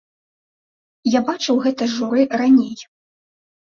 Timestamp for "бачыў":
1.29-1.63